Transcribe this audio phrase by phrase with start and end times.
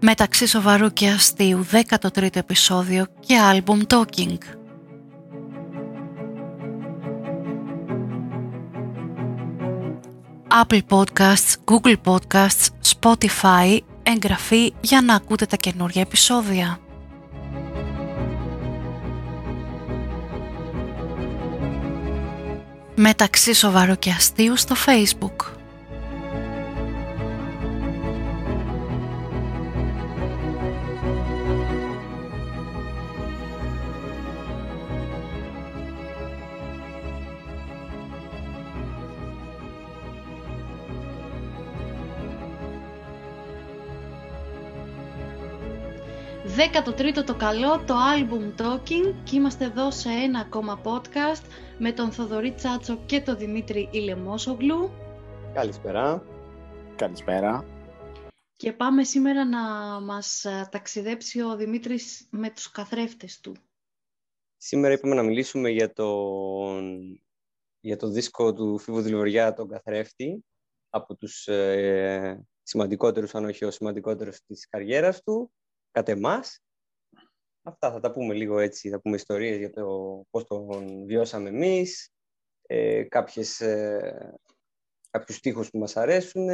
[0.00, 4.38] μεταξύ σοβαρού και αστείου 13ο επεισόδιο και album Talking.
[10.62, 12.68] Apple Podcasts, Google Podcasts,
[13.00, 16.78] Spotify, εγγραφή για να ακούτε τα καινούργια επεισόδια.
[22.94, 25.59] Μεταξύ σοβαρού και αστείου στο Facebook.
[46.60, 51.44] Δέκατο τρίτο το καλό, το album Talking και είμαστε εδώ σε ένα ακόμα podcast
[51.78, 54.90] με τον Θοδωρή Τσάτσο και τον Δημήτρη Ηλεμόσογλου.
[55.54, 56.24] Καλησπέρα.
[56.96, 57.64] Καλησπέρα.
[58.56, 59.60] Και πάμε σήμερα να
[60.00, 63.54] μας ε, ταξιδέψει ο Δημήτρης με τους καθρέφτες του.
[64.56, 66.08] Σήμερα είπαμε να μιλήσουμε για το,
[67.80, 70.44] για το δίσκο του Φίβου Δηλωριά, τον καθρέφτη,
[70.90, 75.52] από τους ε, σημαντικότερους, αν όχι ο σημαντικότερος της καριέρας του
[75.90, 76.60] κατ' εμάς.
[77.62, 82.12] Αυτά θα τα πούμε λίγο έτσι, θα πούμε ιστορίες για το πώς τον βιώσαμε εμείς,
[82.62, 84.38] ε, κάποιες, ε,
[85.10, 86.48] κάποιους στίχους που μας αρέσουν.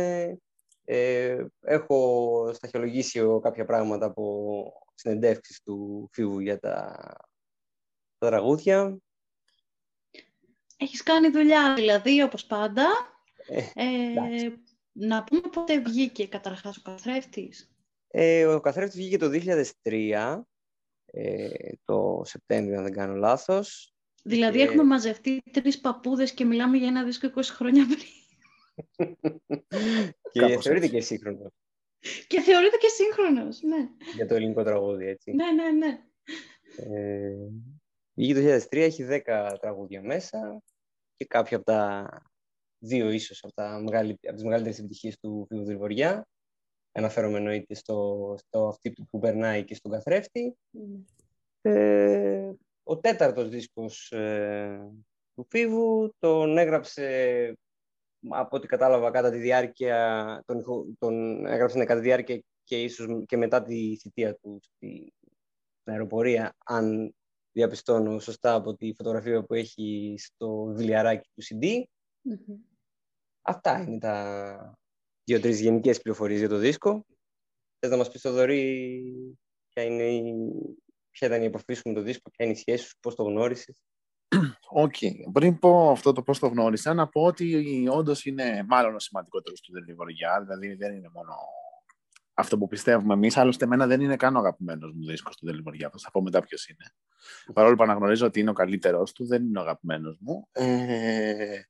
[0.84, 6.97] Ε, έχω σταχυολογήσει κάποια πράγματα από συνεντεύξεις του Φίβου για τα,
[8.19, 8.98] τα τραγούδια.
[10.77, 12.87] Έχεις κάνει δουλειά δηλαδή, όπως πάντα.
[13.48, 14.59] Ε, ε
[14.92, 17.75] να πούμε πότε βγήκε καταρχάς ο καθρέφτης.
[18.19, 19.31] Ε, ο καθρέφτης βγήκε το
[19.83, 20.42] 2003,
[21.06, 21.48] ε,
[21.84, 23.95] το Σεπτέμβριο, αν δεν κάνω λάθος.
[24.23, 28.08] Δηλαδή, έχουμε μαζευτεί τρεις παππούδες και μιλάμε για ένα δίσκο 20 χρόνια πριν.
[30.33, 31.52] και θεωρείται και σύγχρονος.
[32.27, 33.89] Και θεωρείται και σύγχρονος, ναι.
[34.14, 35.33] Για το ελληνικό τραγούδι, έτσι.
[35.33, 36.01] Ναι, ναι, ναι.
[36.77, 37.36] Ε,
[38.14, 40.63] βγήκε το 2003, έχει 10 τραγούδια μέσα
[41.17, 42.08] και κάποια από τα
[42.79, 46.29] δύο ίσως από, τα μεγάλη, από τις μεγαλύτερες επιτυχίες του Φιλοδρυβοριά
[46.96, 50.57] αναφέρομαι εννοείται στο, στο αυτή που περνάει και στον καθρέφτη.
[50.73, 51.05] Mm.
[51.61, 52.52] Ε,
[52.83, 54.90] ο τέταρτος δίσκος ε,
[55.34, 57.58] του Φίβου τον έγραψε
[58.29, 60.62] από ό,τι κατάλαβα κατά τη διάρκεια τον,
[60.98, 65.13] τον έγραψε κατά τη διάρκεια και ίσως και μετά τη θητεία του στην
[65.84, 67.14] αεροπορία αν
[67.52, 71.64] διαπιστώνω σωστά από τη φωτογραφία που έχει στο βιβλιαράκι του CD.
[71.74, 72.58] Mm-hmm.
[73.42, 74.78] Αυτά είναι τα,
[75.27, 77.07] δύο-τρεις γενικές πληροφορίες για το δίσκο.
[77.79, 79.03] Θες να μας πεις, Θοδωρή,
[79.73, 80.35] ποια, είναι η...
[81.11, 83.23] ποια ήταν η επαφή σου με το δίσκο, ποια είναι η σχέση σου, πώς το
[83.23, 83.81] γνώρισες;
[84.70, 84.95] OK.
[85.01, 85.13] Okay.
[85.33, 89.61] Πριν πω αυτό το πώς το γνώρισα, να πω ότι όντως είναι μάλλον ο σημαντικότερος
[89.61, 90.42] του Δελιβοριά.
[90.42, 91.35] Δηλαδή δεν είναι μόνο
[92.35, 93.37] αυτό που πιστεύουμε εμείς.
[93.37, 95.91] Άλλωστε, εμένα δεν είναι καν ο αγαπημένος μου δίσκος του Δελιβοριά.
[95.91, 96.91] Θα σας πω μετά ποιος είναι.
[97.53, 100.48] Παρόλο που αναγνωρίζω ότι είναι ο καλύτερό του, δεν είναι ο αγαπημένος μου.
[100.53, 101.61] Ε,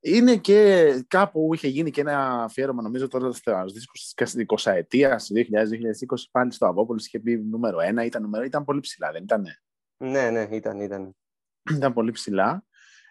[0.00, 4.34] είναι και κάπου είχε γίνει και ένα αφιέρωμα, νομίζω τώρα στο δίσκο της
[4.64, 9.12] 20 ετία, 2000-2020, πάλι στο Αβόπολη είχε πει νούμερο ένα, ήταν, νούμερο, ήταν πολύ ψηλά,
[9.12, 9.44] δεν ήταν.
[9.96, 11.16] Ναι, ναι, ήταν, ήταν.
[11.70, 12.64] Ήταν πολύ ψηλά.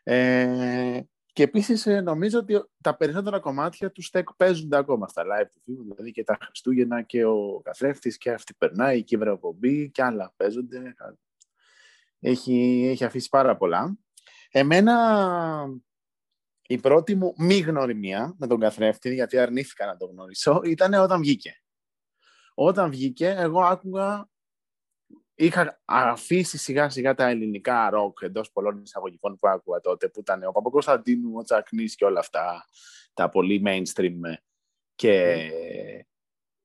[0.03, 0.99] Ε,
[1.33, 5.61] και επίσης ε, νομίζω ότι τα περισσότερα κομμάτια του στέκ παίζονται ακόμα στα live του
[5.63, 10.03] φίλου, δηλαδή και τα Χριστούγεννα και ο καθρέφτης και αυτή περνάει και η Βρεοπομπή και
[10.03, 10.95] άλλα παίζονται.
[12.19, 13.97] Έχει, έχει αφήσει πάρα πολλά.
[14.51, 14.95] Εμένα
[16.71, 21.19] η πρώτη μου μη γνωριμία με τον καθρέφτη, γιατί αρνήθηκα να τον γνωρίσω, ήταν όταν
[21.19, 21.61] βγήκε.
[22.53, 24.29] Όταν βγήκε, εγώ άκουγα,
[25.35, 30.43] είχα αφήσει σιγά σιγά τα ελληνικά ροκ εντός πολλών εισαγωγικών που άκουγα τότε, που ήταν
[30.43, 32.65] ο Παπακοσταντίνου, ο Τσακνής και όλα αυτά,
[33.13, 34.19] τα πολύ mainstream
[34.95, 35.49] και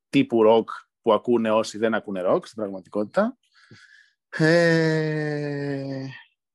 [0.09, 0.71] τύπου ροκ
[1.03, 3.37] που ακούνε όσοι δεν ακούνε ροκ στην πραγματικότητα.
[4.29, 6.07] Ε,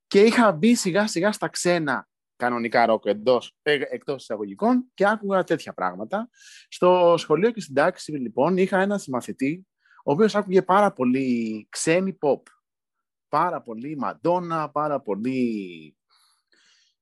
[0.07, 2.08] και είχα μπει σιγά σιγά στα ξένα
[2.39, 6.29] κανονικά ροκ εντός, ε, εκτός εισαγωγικών και άκουγα τέτοια πράγματα.
[6.67, 9.67] Στο σχολείο και στην τάξη, λοιπόν, είχα ένας συμμαθητή,
[10.03, 12.41] ο οποίος άκουγε πάρα πολύ ξένη pop.
[13.27, 15.97] Πάρα πολύ Μαντόνα, πάρα πολύ...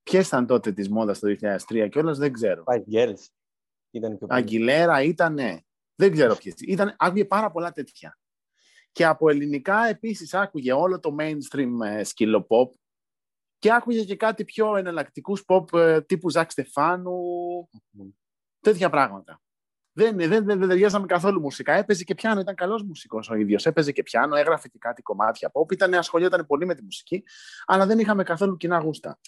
[0.04, 2.64] Ποιε ήταν τότε της μόδας το 2003 και όλα δεν ξέρω.
[2.66, 3.30] Αγγέλς.
[4.28, 5.38] Αγγιλέρα ήταν,
[5.96, 6.54] Δεν ξέρω ποιες.
[6.58, 8.20] Ήταν, άκουγε πάρα πολλά τέτοια.
[8.92, 12.70] Και από ελληνικά επίσης άκουγε όλο το mainstream ε, σκύλο pop
[13.60, 17.20] και άκουγες και κάτι πιο εναλλακτικούς pop ε, τύπου Ζακ Στεφάνου,
[18.60, 19.42] τέτοια πράγματα.
[19.92, 21.74] Δεν, δεν, δεν, δεν ταιριάζαμε καθόλου μουσικά.
[21.74, 23.66] Έπαιζε και πιάνο, ήταν καλός μουσικός ο ίδιος.
[23.66, 25.72] Έπαιζε και πιάνο, έγραφε και κάτι κομμάτια pop.
[25.72, 27.24] Ήταν, ασχολιόταν πολύ με τη μουσική,
[27.66, 29.20] αλλά δεν είχαμε καθόλου κοινά γούστα.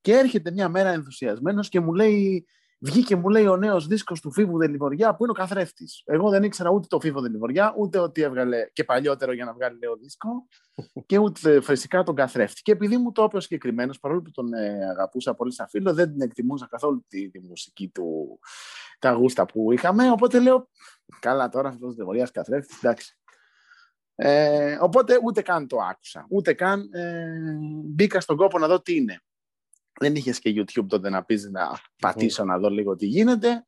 [0.00, 2.46] Και έρχεται μια μέρα ενθουσιασμένος και μου λέει,
[2.78, 6.02] Βγήκε μου λέει ο νέος δίσκος του Φίβου Δελιβοριά που είναι ο καθρέφτης.
[6.04, 9.78] Εγώ δεν ήξερα ούτε το Φίβο Δελιβοριά, ούτε ότι έβγαλε και παλιότερο για να βγάλει
[9.78, 10.46] νέο δίσκο,
[11.06, 12.62] και ούτε φυσικά τον καθρέφτη.
[12.62, 15.94] Και επειδή μου το είπε ο συγκεκριμένος, παρόλο που τον ε, αγαπούσα πολύ σαν φίλο,
[15.94, 18.38] δεν την εκτιμούσα καθόλου τη, τη μουσική του,
[18.98, 20.10] τα γούστα που είχαμε.
[20.10, 20.68] Οπότε λέω,
[21.20, 23.18] καλά τώρα αυτός ο Δελιβοριά καθρέφτης, εντάξει.
[24.18, 26.26] Ε, οπότε ούτε καν το άκουσα.
[26.28, 27.24] Ούτε καν ε,
[27.84, 29.20] μπήκα στον κόπο να δω τι είναι.
[29.98, 33.66] Δεν είχες και YouTube τότε να πεις να πατήσω να δω λίγο τι γίνεται.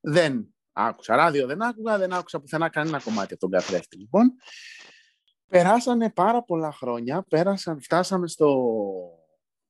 [0.00, 1.16] Δεν άκουσα.
[1.16, 3.96] Ράδιο δεν άκουγα, δεν άκουσα πουθενά κανένα κομμάτι από τον καθρέφτη.
[3.96, 4.32] Λοιπόν,
[5.48, 7.24] περάσανε πάρα πολλά χρόνια.
[7.28, 8.72] Πέρασαν, φτάσαμε στο.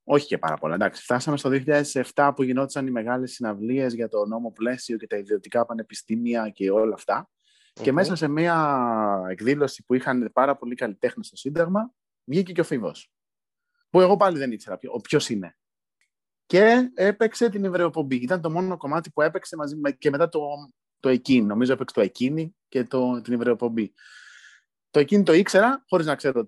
[0.05, 1.03] Όχι και πάρα πολλά, εντάξει.
[1.03, 1.51] Φτάσαμε στο
[2.15, 6.71] 2007 που γινόντουσαν οι μεγάλες συναυλίες για το νόμο πλαίσιο και τα ιδιωτικά πανεπιστήμια και
[6.71, 7.31] όλα αυτά.
[7.73, 11.93] Και μέσα σε μια εκδήλωση που είχαν πάρα πολύ καλλιτέχνες στο Σύνταγμα,
[12.25, 13.13] βγήκε και ο Φίβος.
[13.91, 15.59] Που εγώ πάλι δεν ήξερα ποιος είναι.
[16.51, 18.17] Και έπαιξε την Εβραιοπομπή.
[18.17, 20.41] Ήταν το μόνο κομμάτι που έπαιξε μαζί με, και μετά το,
[21.01, 21.47] το εκείνη.
[21.47, 23.93] Νομίζω έπαιξε το εκείνη και το, την Εβραιοπομπή.
[24.91, 26.47] Το εκείνη το ήξερα, χωρίς να ξέρω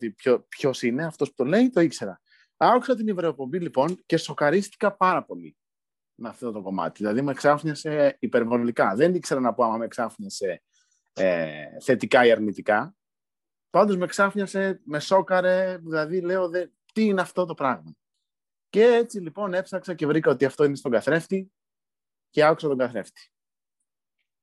[0.49, 2.21] ποιο είναι αυτός που το λέει, το ήξερα.
[2.57, 5.57] Άκουσα την Εβραιοπομπή λοιπόν και σοκαρίστηκα πάρα πολύ
[6.15, 6.99] με αυτό το κομμάτι.
[6.99, 8.95] Δηλαδή με εξάφνιασε υπερβολικά.
[8.95, 10.63] Δεν ήξερα να πω άμα με εξάφνιασε
[11.13, 12.95] ε, θετικά ή αρνητικά.
[13.71, 17.97] Πάντως με ξάφνιασε, με σόκαρε, δηλαδή λέω δε, τι είναι αυτό το πράγμα.
[18.73, 21.53] Και έτσι λοιπόν έψαξα και βρήκα ότι αυτό είναι στον καθρέφτη
[22.31, 23.31] και άκουσα τον καθρέφτη.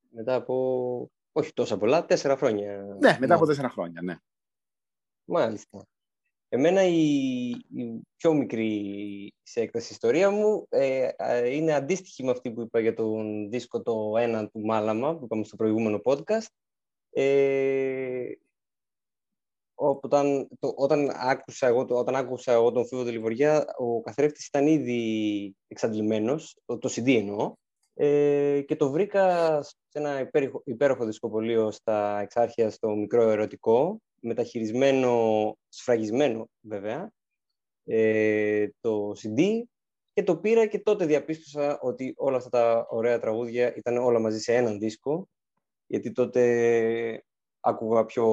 [0.08, 2.96] Μετά από, όχι τόσα πολλά, τέσσερα χρόνια.
[3.00, 4.16] Ναι, μετά από τέσσερα χρόνια, ναι.
[5.24, 5.86] Μάλιστα.
[6.48, 11.08] Εμένα η, η πιο μικρή σε έκταση ιστορία μου ε,
[11.54, 15.44] είναι αντίστοιχη με αυτή που είπα για τον δίσκο το ένα του Μάλαμα που είπαμε
[15.44, 16.48] στο προηγούμενο podcast.
[17.10, 18.32] Ε,
[19.80, 24.66] όταν, το, όταν, άκουσα εγώ, το, όταν άκουσα εγώ τον Φίβο Λιβοριά, ο καθρέφτης ήταν
[24.66, 27.54] ήδη εξαντλημένος, το, το CD εννοώ,
[27.94, 35.54] ε, και το βρήκα σε ένα υπέροχο, υπέροχο δισκοπολείο στα Εξάρχεια στο μικρό ερωτικό, μεταχειρισμένο,
[35.68, 37.10] σφραγισμένο βέβαια,
[37.84, 39.62] ε, το CD
[40.12, 44.38] και το πήρα και τότε διαπίστωσα ότι όλα αυτά τα ωραία τραγούδια ήταν όλα μαζί
[44.38, 45.28] σε έναν δίσκο
[45.86, 47.24] γιατί τότε
[47.60, 48.26] άκουγα πιο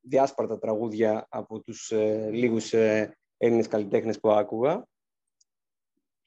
[0.00, 4.84] διάσπαρτα τραγούδια από τους ε, λίγους ε, Έλληνες καλλιτέχνες που άκουγα.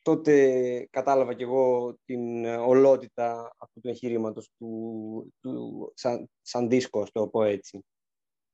[0.02, 7.28] Τότε κατάλαβα κι εγώ την ολότητα αυτού του εγχειρήματος του, του, σαν, σαν δίσκο, το
[7.28, 7.86] πω έτσι.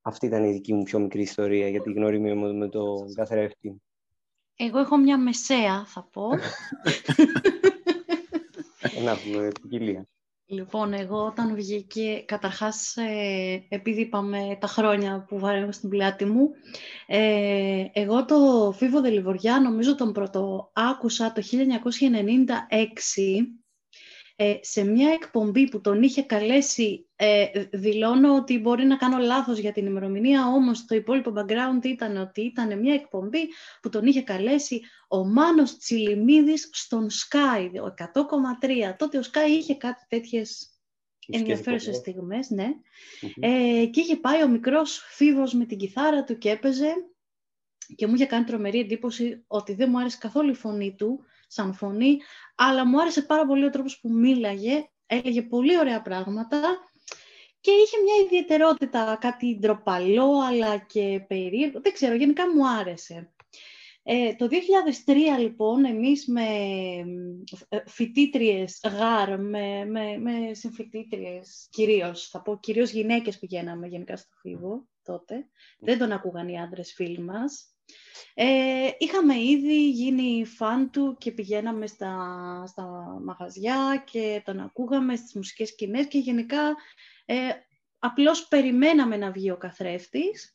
[0.01, 3.81] Αυτή ήταν η δική μου πιο μικρή ιστορία για τη γνωριμία μου με τον καθρέφτη.
[4.55, 6.29] Εγώ έχω μια μεσαία, θα πω.
[9.03, 10.05] Να έχουμε ποικιλία.
[10.51, 16.49] Λοιπόν, εγώ όταν βγήκε, καταρχάς, ε, επειδή είπαμε τα χρόνια που βαρέω στην πλάτη μου,
[17.07, 21.51] ε, εγώ το Φίβο Δελιβοριά νομίζω τον πρώτο άκουσα το 1996
[24.41, 29.57] ε, σε μια εκπομπή που τον είχε καλέσει, ε, δηλώνω ότι μπορεί να κάνω λάθος
[29.57, 33.39] για την ημερομηνία, όμως το υπόλοιπο background ήταν ότι ήταν μια εκπομπή
[33.81, 38.95] που τον είχε καλέσει ο Μάνος Τσιλιμίδης στον Sky, ο 100,3.
[38.97, 40.69] Τότε ο Sky είχε κάτι τέτοιες
[41.27, 42.67] ενδιαφέρουσες στιγμές, ναι.
[43.39, 46.93] Ε, και είχε πάει ο μικρός Φίβος με την κιθάρα του και έπαιζε
[47.95, 51.73] και μου είχε κάνει τρομερή εντύπωση ότι δεν μου άρεσε καθόλου η φωνή του σαν
[51.73, 52.17] φωνή,
[52.55, 56.61] αλλά μου άρεσε πάρα πολύ ο τρόπος που μίλαγε, έλεγε πολύ ωραία πράγματα
[57.59, 63.33] και είχε μια ιδιαιτερότητα, κάτι ντροπαλό αλλά και περίεργο, δεν ξέρω, γενικά μου άρεσε.
[64.03, 64.47] Ε, το
[65.05, 66.47] 2003 λοιπόν εμείς με
[67.69, 74.35] ε, φοιτήτριες γάρ, με, με, με συμφοιτήτριες κυρίως, θα πω κυρίως γυναίκες πηγαίναμε γενικά στο
[74.41, 75.47] Φίβο τότε,
[75.79, 77.68] δεν τον ακούγαν οι άντρες φίλοι μας,
[78.33, 82.13] ε, είχαμε ήδη γίνει φαν του και πηγαίναμε στα,
[82.67, 82.83] στα
[83.23, 86.75] μαγαζιά και τον ακούγαμε στις μουσικές σκηνές και γενικά
[87.25, 87.35] ε,
[87.99, 90.53] απλώς περιμέναμε να βγει ο καθρέφτης.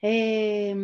[0.00, 0.76] Ε,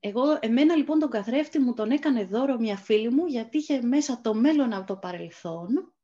[0.00, 4.20] εγώ, εμένα λοιπόν τον καθρέφτη μου τον έκανε δώρο μια φίλη μου γιατί είχε μέσα
[4.20, 5.94] το μέλλον από το παρελθόν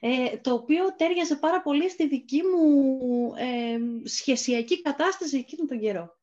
[0.00, 6.16] ε, το οποίο τέριαζε πάρα πολύ στη δική μου ε, σχεσιακή κατάσταση εκείνο τον καιρό.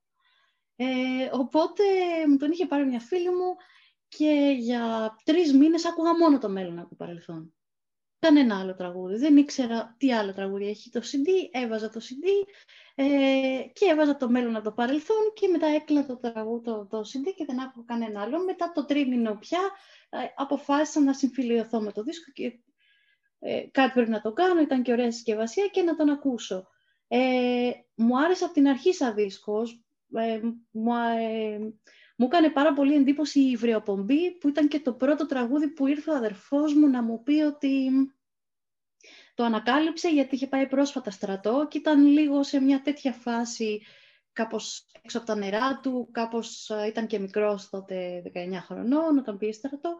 [0.75, 0.85] Ε,
[1.31, 1.83] οπότε
[2.27, 3.55] μου τον είχε πάρει μια φίλη μου
[4.07, 7.53] και για τρεις μήνες άκουγα μόνο το μέλλον από το παρελθόν.
[8.19, 9.17] Κανένα άλλο τραγούδι.
[9.17, 11.27] Δεν ήξερα τι άλλο τραγούδι έχει το CD.
[11.51, 12.47] Έβαζα το CD
[12.95, 13.03] ε,
[13.73, 17.33] και έβαζα το μέλλον από το παρελθόν και μετά έκλεινα το, τραγούδι, το, το CD
[17.35, 18.43] και δεν άκουγα κανένα άλλο.
[18.43, 19.59] Μετά το τρίμηνο πια
[20.09, 22.59] ε, αποφάσισα να συμφιλειωθώ με το δίσκο και
[23.39, 24.61] ε, κάτι πρέπει να το κάνω.
[24.61, 26.67] Ήταν και ωραία συσκευασία και να τον ακούσω.
[27.07, 30.39] Ε, μου άρεσε από την αρχή σαν δίσκος ε,
[30.71, 31.57] μου, ε,
[32.17, 36.11] Μου έκανε πάρα πολύ εντύπωση η Υβριοπομπή, που ήταν και το πρώτο τραγούδι που ήρθε
[36.11, 37.89] ο αδερφός μου να μου πει ότι
[39.35, 43.81] το ανακάλυψε γιατί είχε πάει πρόσφατα στρατό και ήταν λίγο σε μια τέτοια φάση
[44.33, 49.51] κάπως έξω από τα νερά του, κάπως ήταν και μικρός τότε 19 χρονών όταν πήγε
[49.51, 49.95] στρατό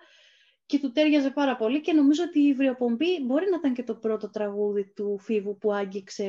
[0.66, 3.96] και του τέριαζε πάρα πολύ και νομίζω ότι η Υβριοπομπή μπορεί να ήταν και το
[3.96, 6.24] πρώτο τραγούδι του Φίβου που άγγιξε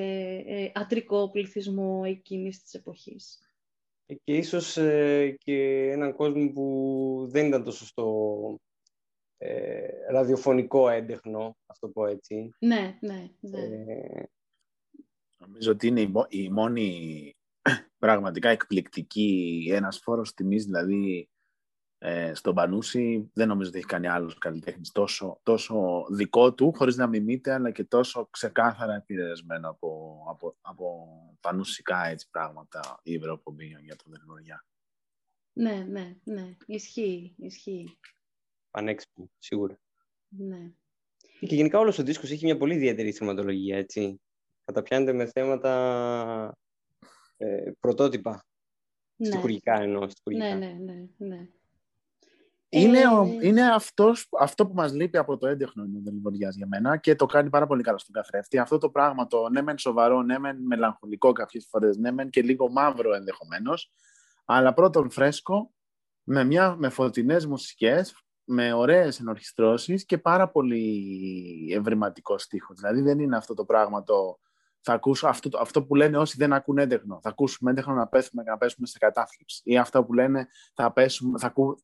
[0.47, 3.46] ε, ατρικό πληθυσμό εκείνης της εποχής.
[4.07, 8.61] Και ίσως ε, και έναν κόσμο που δεν ήταν τόσο στο
[9.37, 12.51] ε, ραδιοφωνικό έντεχνο, ας το πω έτσι.
[12.59, 13.61] Ναι, ναι, ναι.
[13.61, 14.23] Ε,
[15.37, 17.33] Νομίζω ότι είναι η, μόνη
[17.99, 21.29] πραγματικά εκπληκτική ένας φόρος τιμής, δηλαδή
[22.09, 26.97] ε, στον Πανούση δεν νομίζω ότι έχει κάνει άλλος καλλιτέχνης τόσο, τόσο δικό του, χωρίς
[26.97, 31.09] να μιμείται, αλλά και τόσο ξεκάθαρα επηρεασμένο από, από, από
[31.41, 34.65] πανουσικά έτσι, πράγματα η Ευρώπη για τον Δελμοριά.
[35.53, 36.57] Ναι, ναι, ναι.
[36.67, 37.99] Ισχύει, ισχύει.
[38.71, 39.79] Πανέξυπνο, σίγουρα.
[40.29, 40.73] Ναι.
[41.41, 44.21] Και γενικά όλος ο δίσκος έχει μια πολύ ιδιαίτερη θεματολογία, έτσι.
[44.65, 46.59] Καταπιάνεται με θέματα
[47.37, 48.47] ε, πρωτότυπα.
[49.17, 49.27] Ναι.
[49.27, 50.07] Στιχουργικά εννοώ.
[50.25, 51.49] Ναι, ναι, ναι, ναι.
[52.69, 56.57] Είναι, Ε, ο, είναι αυτός, αυτό που μας λείπει από το έντεχνο είναι ο Δελβοριάς
[56.57, 58.59] για μένα και το κάνει πάρα πολύ καλά στον καθρέφτη.
[58.59, 62.43] Αυτό το πράγμα, το ναι μεν σοβαρό, ναι μεν μελαγχολικό κάποιες φορές, ναι μεν και
[62.43, 63.93] λίγο μαύρο ενδεχομένως,
[64.45, 65.73] αλλά πρώτον φρέσκο,
[66.23, 71.05] με, μια, με φωτεινές μουσικές, με ωραίες ενορχιστρώσεις και πάρα πολύ
[71.73, 72.81] ευρηματικό στίχος.
[72.81, 74.39] Δηλαδή δεν είναι αυτό το πράγμα το
[74.89, 77.19] θα ακούσω αυτό, το- αυτό που λένε όσοι δεν ακούν έντεχνο.
[77.23, 79.61] Θα ακούσουμε έντεχνο να πέσουμε, να πέσουμε σε κατάθλιψη.
[79.65, 81.77] Ή αυτό που λένε θα πέσουμε, θα ακού...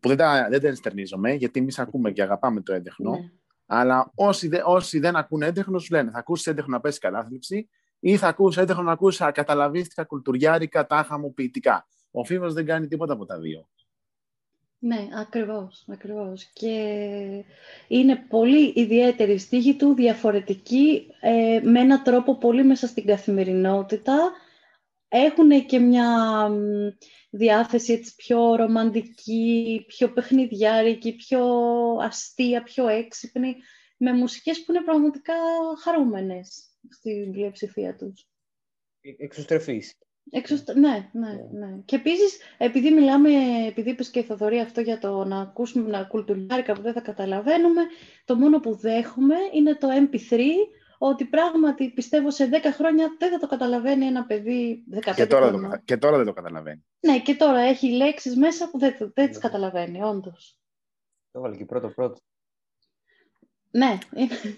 [0.00, 3.10] που δεν τα, δεν τα ενστερνίζομαι, γιατί εμείς ακούμε και αγαπάμε το έντεχνο.
[3.10, 3.30] Ναι.
[3.66, 7.68] Αλλά όσοι, δε, όσοι δεν ακούν έντεχνος, σου λένε θα ακούσεις έντεχνο να πέσεις κατάθλιψη
[8.00, 11.86] ή θα ακούσεις έντεχνο να ακούσεις ακαταλαβίστικα, κουλτουριάρικα, τάχα μου, ποιητικά.
[12.10, 13.68] Ο Φίβος δεν κάνει τίποτα από τα δύο.
[14.80, 16.44] Ναι, ακριβώς, ακριβώς.
[16.52, 16.74] Και
[17.88, 24.32] είναι πολύ ιδιαίτερη η στίχη του, διαφορετική, ε, με έναν τρόπο πολύ μέσα στην καθημερινότητα.
[25.08, 26.88] Έχουν και μια μ,
[27.30, 31.44] διάθεση έτσι πιο ρομαντική, πιο παιχνιδιάρικη, πιο
[32.00, 33.56] αστεία, πιο έξυπνη,
[33.96, 35.34] με μουσικές που είναι πραγματικά
[35.82, 38.26] χαρούμενες στην πλειοψηφία τους.
[39.00, 39.98] Ε, Εξωστρεφής.
[40.30, 40.78] Εξωστα...
[40.78, 41.78] Ναι, ναι, ναι.
[41.84, 43.30] Και επίσης, επειδή μιλάμε,
[43.66, 47.00] επειδή είπες και η Θοδωρή αυτό για το να ακούσουμε να κουλτουριάρικα που δεν θα
[47.00, 47.82] καταλαβαίνουμε,
[48.24, 50.40] το μόνο που δέχομαι είναι το MP3,
[50.98, 55.26] ότι πράγματι πιστεύω σε 10 χρόνια δεν θα το καταλαβαίνει ένα παιδί 15 Και τώρα,
[55.26, 55.70] δεν το, χρονών.
[55.70, 56.84] κατα- και τώρα δεν το καταλαβαίνει.
[57.00, 59.42] Ναι, και τώρα έχει λέξεις μέσα που δεν, δεν τις Ναι.
[59.42, 60.58] καταλαβαίνει, όντως.
[61.30, 62.20] Το έβαλε και πρώτο πρώτο.
[63.70, 63.98] Ναι,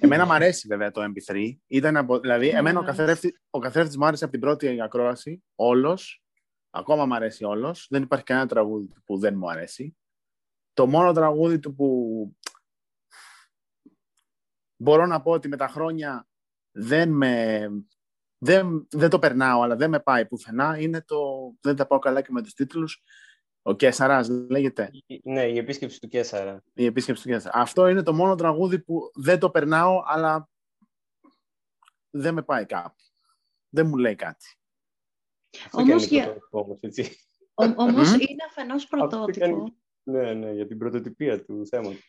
[0.01, 1.59] Εμένα μου αρέσει βέβαια το MP3.
[1.67, 2.99] Ήταν από, δηλαδή, Ναι, εμένα ο μ' αρέσει.
[2.99, 6.23] καθρέφτης, ο καθρέφτης μου άρεσε από την πρώτη ακρόαση, όλος.
[6.71, 7.87] Ακόμα μου αρέσει όλος.
[7.91, 9.97] Δεν υπάρχει κανένα τραγούδι του που δεν μου αρέσει.
[10.73, 11.87] Το μόνο τραγούδι του που
[14.77, 16.27] μπορώ να πω ότι με τα χρόνια
[16.71, 17.67] δεν με...
[18.43, 20.77] Δεν, δεν το περνάω, αλλά δεν με πάει πουθενά.
[20.81, 21.19] Είναι το...
[21.61, 23.03] Δεν τα πάω καλά και με τους τίτλους.
[23.63, 24.91] Ο Κέσαρας λέγεται.
[25.23, 26.63] Ναι, η επίσκεψη του Κέσαρα.
[26.75, 27.59] Η επίσκεψη του Κέσσαρα.
[27.59, 30.49] Αυτό είναι το μόνο τραγούδι που δεν το περνάω, αλλά
[32.11, 33.03] δεν με πάει κάπου.
[33.69, 34.47] Δεν μου λέει κάτι.
[35.65, 37.17] Αυτό και Όμως είναι για- πρωτότυπο όμως, έτσι.
[37.55, 38.15] Ό- όμως Μμ.
[38.15, 39.47] είναι αφενός Αυτό πρωτότυπο.
[39.47, 42.09] κάνει- Ναι, ναι, για την πρωτοτυπία του θέματος.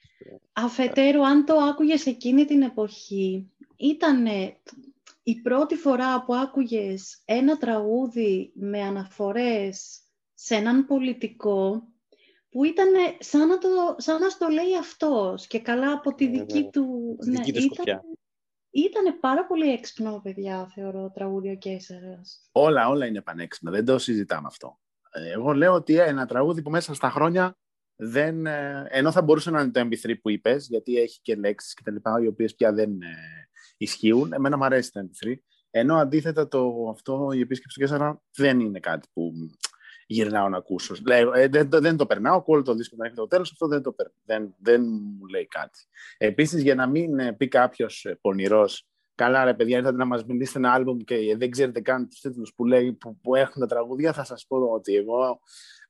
[0.53, 4.25] Αφετέρου, αν το άκουγες εκείνη την εποχή, ήταν
[5.23, 9.99] η πρώτη φορά που άκουγες ένα τραγούδι με αναφορές
[10.33, 11.83] σε έναν πολιτικό
[12.49, 12.87] που ήταν
[13.19, 16.69] σαν να, το, σαν να στο λέει αυτός και καλά από τη Ναι, δική ναι.
[16.69, 17.17] του...
[17.21, 18.03] Τη δική του ήταν, σκοπιά.
[18.71, 22.49] ήταν πάρα πολύ έξυπνο, παιδιά, θεωρώ, τραγούδι ο Κέσσαρας.
[22.51, 23.71] Όλα, όλα είναι πανέξυπνα.
[23.71, 24.79] Δεν το συζητάμε αυτό.
[25.11, 27.57] Ε, Εγώ λέω ότι ένα τραγούδι που μέσα στα χρόνια
[27.95, 28.45] δεν.
[28.45, 31.83] ε, Ενώ θα μπορούσε να είναι το MP3 που είπες, γιατί έχει και λέξεις και
[31.83, 33.40] τα λοιπά, οι οποίες πια δεν ε,
[33.77, 34.33] ισχύουν.
[34.33, 35.33] Εμένα μου αρέσει το MP3.
[35.71, 39.31] Ενώ αντίθετα το, αυτό, η επίσκεψη του Κέσσαρα δεν είναι κάτι που
[40.07, 40.95] γυρνάω να ακούσω.
[41.07, 43.67] Λέω, ε, δεν, το- δεν το περνάω, ακούω το δίσκο όταν έχει το τέλος, αυτό
[43.67, 45.79] δεν, το περ- δεν, δεν μου λέει κάτι.
[46.17, 50.57] Επίσης, για να μην ε, πει κάποιος πονηρός, καλά ρε παιδιά, ήρθατε να μας μιλήσετε
[50.59, 54.13] ένα άλμπουμ και δεν ξέρετε καν τους τίτλους που, λέει, που, που έχουν τα τραγούδια,
[54.13, 55.39] θα σας πω ότι εγώ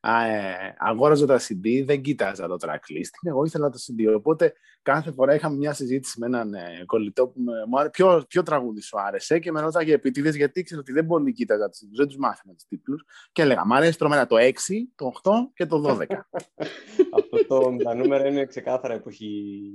[0.01, 4.15] α, ε, αγόραζα τα CD, δεν κοίταζα το tracklisting, εγώ ήθελα το CD.
[4.15, 8.25] Οπότε κάθε φορά είχαμε μια συζήτηση με έναν ε, κολλητό που με- μου άρεσε, ποιο,
[8.27, 11.79] ποιο τραγούδι σου άρεσε και με ρώταγε επίτηδε γιατί ήξερα ότι δεν πολύ κοίταζα τους
[11.79, 13.03] τίτλους, δεν τους μάθαινα τους τίτλους.
[13.31, 14.51] Και έλεγα, Μ' αρέσει τρομερά το 6,
[14.95, 16.05] το 8 και το 12.
[17.15, 19.71] Αυτό το, τα νούμερα είναι ξεκάθαρα εποχή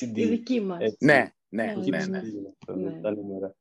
[0.00, 0.16] CD.
[0.16, 0.78] Η δική μας.
[0.80, 1.04] Έτσι.
[1.04, 2.18] ναι, ναι, Ναι, Εποχή ναι, CD ναι.
[2.18, 3.00] είναι αυτό, Ναι.
[3.00, 3.54] Τα νούμερα.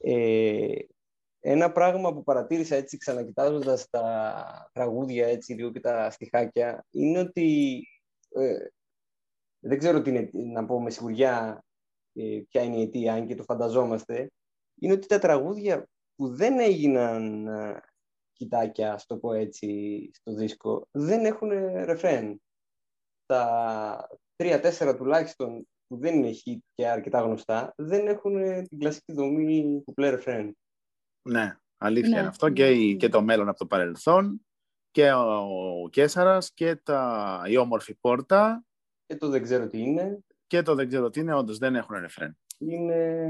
[0.00, 0.76] Ε,
[1.40, 7.82] ένα πράγμα που παρατήρησα έτσι ξανακοιτάζοντας τα τραγούδια έτσι λίγο και τα στιχάκια είναι ότι
[8.28, 8.66] ε,
[9.58, 11.64] δεν ξέρω τι είναι, να πω με σιγουριά
[12.14, 14.30] ε, ποια είναι η αιτία, αν και το φανταζόμαστε,
[14.80, 17.80] είναι ότι τα τραγούδια που δεν έγιναν ε,
[18.32, 21.48] κοιτάκια, στο πω έτσι, στο δίσκο, δεν έχουν
[21.84, 22.42] ρεφρέν.
[23.26, 29.82] Τα τρία-τέσσερα τουλάχιστον που δεν είναι hit και αρκετά γνωστά, δεν έχουν την κλασική δομή
[29.84, 30.50] του play refrain.
[31.28, 32.18] Ναι, αλήθεια ναι.
[32.18, 34.40] είναι αυτό και, και το μέλλον από το παρελθόν
[34.90, 38.64] και ο Κέσαρας και τα, η όμορφη πόρτα.
[39.06, 40.18] Και το δεν ξέρω τι είναι.
[40.46, 42.38] Και το δεν ξέρω τι είναι, όντως δεν έχουν ρεφρέν.
[42.58, 43.26] Είναι,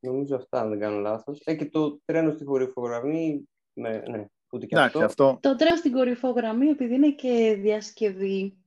[0.00, 1.40] νομίζω αυτά, αν δεν κάνω λάθος.
[1.44, 5.04] Ε, και το τρένο στη κορυφογραμμή, ναι, ναι, ούτε και αυτό.
[5.04, 5.38] αυτό.
[5.40, 8.61] Το τρένο στην κορυφογραμμή, επειδή είναι και διασκευή,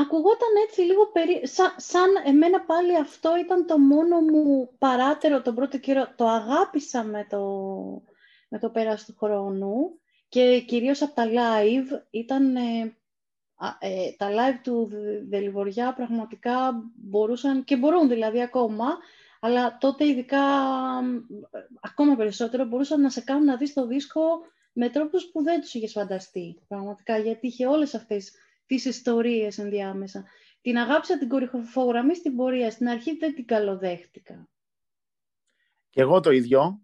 [0.00, 1.42] ακουγόταν έτσι λίγο περί...
[1.76, 6.12] σαν εμένα πάλι αυτό ήταν το μόνο μου παράτερο τον πρώτο καιρό.
[6.16, 7.40] Το αγάπησα με το,
[8.48, 12.56] με το πέρας του χρόνου και κυρίως από τα live ήταν...
[12.56, 12.94] Ε,
[13.78, 14.90] ε, τα live του
[15.28, 18.98] Δελιβοριά πραγματικά μπορούσαν και μπορούν δηλαδή ακόμα,
[19.40, 20.40] αλλά τότε ειδικά
[21.80, 24.22] ακόμα περισσότερο μπορούσαν να σε κάνουν να δεις το δίσκο
[24.72, 28.32] με τρόπους που δεν τους είχες φανταστεί πραγματικά, γιατί είχε όλες αυτές
[28.70, 30.24] τις ιστορίες ενδιάμεσα.
[30.60, 32.70] Την αγάπησα την κορυφογραμμή στην πορεία.
[32.70, 34.48] Στην αρχή δεν την καλοδέχτηκα.
[35.90, 36.80] Και εγώ το ίδιο.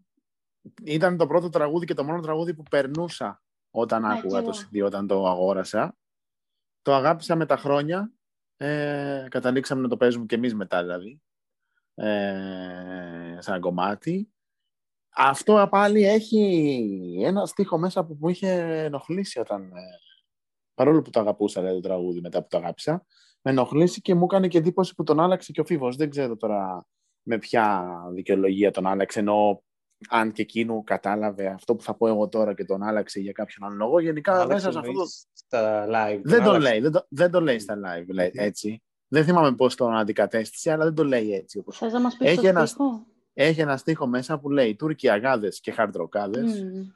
[0.84, 4.84] Ήταν το πρώτο τραγούδι και το μόνο τραγούδι που περνούσα όταν ναι, άκουγα το CD,
[4.84, 5.96] όταν το αγόρασα.
[6.82, 8.12] Το αγάπησα με τα χρόνια.
[8.56, 11.22] Ε, καταλήξαμε να το παίζουμε και εμείς μετά δηλαδή.
[11.94, 14.32] Ε, σαν κομμάτι.
[15.14, 18.50] Αυτό πάλι έχει ένα στίχο μέσα που μου είχε
[18.84, 20.05] ενοχλήσει όταν ε,
[20.76, 23.04] παρόλο που το αγαπούσα δηλαδή, το τραγούδι μετά που το αγάπησα,
[23.42, 25.97] με ενοχλήσει και μου έκανε και εντύπωση που τον άλλαξε και ο Φίβος.
[25.97, 26.87] Δεν ξέρω τώρα
[27.23, 29.62] με ποια δικαιολογία τον άλλαξε, ενώ
[30.09, 33.68] αν και εκείνο κατάλαβε αυτό που θα πω εγώ τώρα και τον άλλαξε για κάποιον
[33.68, 34.00] άλλο λόγο.
[34.00, 35.04] Γενικά μέσα σε αυτό το...
[35.33, 36.21] Στα live.
[36.23, 38.82] Δεν το, λέει, δεν, το, δεν το λέει στα live, λέει, έτσι.
[39.08, 41.58] Δεν θυμάμαι πώς τον αντικατέστησε, αλλά δεν το λέει έτσι.
[41.58, 41.78] Όπως...
[41.78, 42.69] Θες να μας πεις έχει, ένα,
[43.32, 46.95] έχει ένα στίχο μέσα που λέει Τούρκοι αγάδες και χαρτροκάδες mm.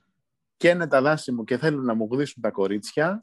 [0.57, 3.23] και είναι τα δάση μου και θέλουν να μου γδίσουν τα κορίτσια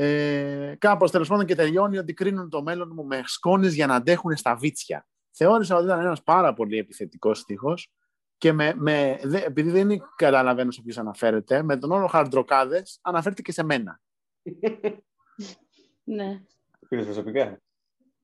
[0.00, 3.94] ε, κάπως τέλος πάντων και τελειώνει ότι κρίνουν το μέλλον μου με σκόνες για να
[3.94, 5.06] αντέχουν στα βίτσια.
[5.30, 7.92] Θεώρησα ότι ήταν ένας πάρα πολύ επιθετικός στίχος
[8.36, 13.42] και με, με, δε, επειδή δεν καταλαβαίνω σε ποιους αναφέρεται, με τον όρο χαρτροκάδες αναφέρεται
[13.42, 14.00] και σε μένα.
[16.04, 16.42] ναι.
[16.88, 17.60] προσωπικά;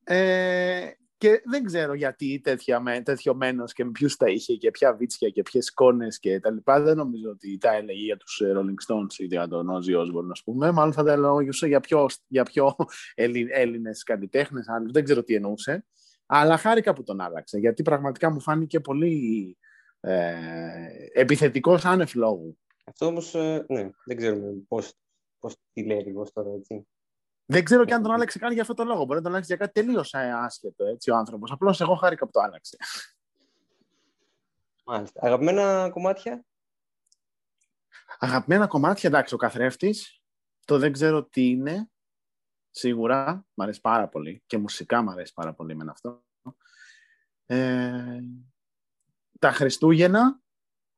[0.04, 0.90] Ε,
[1.24, 4.94] και δεν ξέρω γιατί τέτοια, με, τέτοιος μένος και με ποιους τα είχε και ποια
[4.94, 6.80] βίτσια και ποιες κόνε και τα λοιπά.
[6.80, 10.30] Δεν νομίζω ότι τα έλεγε για τους ε, Rolling Stones ή για τον Ozzy Osbourne,
[10.30, 10.70] ας πούμε.
[10.70, 12.76] Μάλλον θα τα έλεγε για πιο, για πιο
[13.48, 15.86] Έλληνες καλλιτέχνες, δεν ξέρω τι εννοούσε.
[16.26, 19.56] Αλλά χάρηκα που τον άλλαξε, γιατί πραγματικά μου φάνηκε πολύ
[20.00, 20.34] ε,
[21.12, 22.58] επιθετικός άνευ λόγου.
[22.84, 24.92] Αυτό όμως, ε, ναι, δεν ξέρουμε πώς
[25.38, 26.86] πώς τι λέει ακριβώς τώρα, έτσι.
[27.46, 29.04] Δεν ξέρω και αν τον άλλαξε καν για αυτό το λόγο.
[29.04, 31.50] Μπορεί να τον άλλαξε για κάτι τελείως άσχετο έτσι, ο άνθρωπος.
[31.50, 32.76] Απλώς εγώ χάρηκα που το άλλαξε.
[34.84, 35.20] Μάλιστα.
[35.22, 36.44] Αγαπημένα κομμάτια;
[38.18, 40.20] Αγαπημένα κομμάτια, εντάξει, ο καθρέφτης.
[40.64, 41.88] Το δεν ξέρω τι είναι.
[42.70, 46.24] Σίγουρα μ' αρέσει πάρα πολύ και μουσικά μ' αρέσει πάρα πολύ με αυτό.
[47.46, 48.20] Ε,
[49.38, 50.40] τα Χριστούγεννα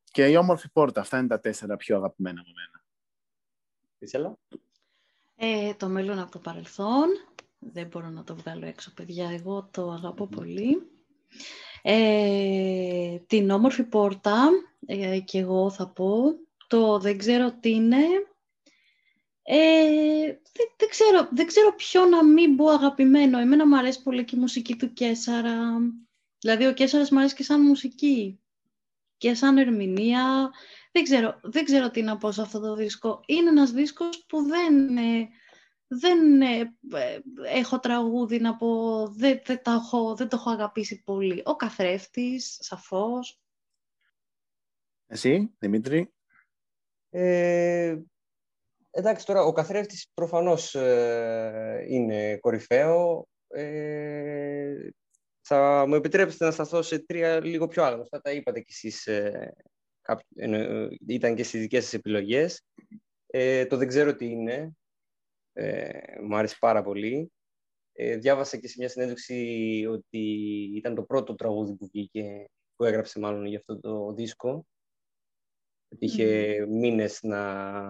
[0.04, 1.00] και η όμορφη πόρτα.
[1.00, 2.84] Αυτά είναι τα τέσσερα πιο αγαπημένα με μένα.
[3.98, 4.06] Τι
[5.36, 7.06] ε, το μέλλον από το παρελθόν.
[7.58, 9.30] Δεν μπορώ να το βγάλω έξω, παιδιά.
[9.30, 10.90] Εγώ το αγαπώ πολύ.
[11.82, 14.50] Ε, την όμορφη πόρτα,
[14.86, 16.22] ε, και εγώ θα πω.
[16.66, 18.04] Το δεν ξέρω τι είναι.
[19.42, 23.38] Ε, δεν, δεν, ξέρω, δεν ξέρω ποιο να μην πω αγαπημένο.
[23.38, 25.78] Εμένα μου αρέσει πολύ και η μουσική του Κέσαρα.
[26.38, 28.40] Δηλαδή ο Κέσαρας μου αρέσει και σαν μουσική.
[29.16, 30.50] Και σαν ερμηνεία.
[30.96, 33.20] Δεν ξέρω, δεν ξέρω τι να πω σε αυτό το δίσκο.
[33.26, 35.28] Είναι ένας δίσκος που δεν, ε,
[35.86, 41.42] δεν ε, ε, έχω τραγούδι να πω, δεν, δεν, έχω, δεν το έχω αγαπήσει πολύ.
[41.44, 43.40] Ο καθρέφτης, σαφώς.
[45.06, 46.14] Εσύ, Δημήτρη.
[47.10, 47.96] Ε,
[48.90, 50.74] εντάξει, τώρα ο καθρέφτης προφανώς
[51.88, 53.28] είναι κορυφαίο.
[55.40, 58.20] θα μου επιτρέψετε να σταθώ σε τρία λίγο πιο άγνωστα.
[58.20, 59.54] Τα είπατε κι εσείς ε,
[61.06, 62.62] ήταν και στις δικές σας επιλογές.
[63.26, 64.76] Ε, το δεν ξέρω τι είναι.
[65.52, 67.32] Ε, μου άρεσε πάρα πολύ.
[67.92, 70.18] Ε, διάβασα και σε μια συνέντευξη ότι
[70.76, 72.44] ήταν το πρώτο τραγούδι που βγήκε,
[72.76, 74.66] που έγραψε μάλλον για αυτό το δίσκο.
[75.98, 76.68] Είχε mm.
[76.68, 77.82] μήνες να,